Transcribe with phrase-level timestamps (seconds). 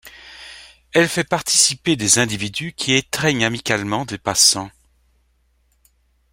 [0.93, 4.71] Elle fait participer des individus qui étreignent amicalement des passants.